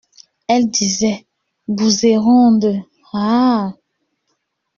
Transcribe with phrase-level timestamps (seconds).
[0.47, 1.27] Elle disait:
[1.67, 2.81] «Bousséronde!
[3.13, 3.71] ah!